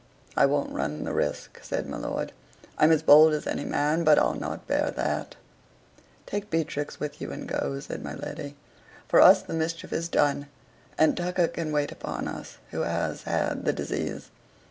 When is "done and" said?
10.09-11.15